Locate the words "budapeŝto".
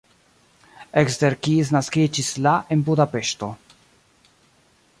2.87-3.51